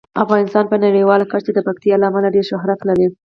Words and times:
افغانستان 0.23 0.65
په 0.71 0.75
نړیواله 0.85 1.25
کچه 1.31 1.51
د 1.53 1.59
پکتیکا 1.67 1.97
له 1.99 2.05
امله 2.09 2.29
ډیر 2.35 2.45
شهرت 2.51 2.79
لري. 2.89 3.07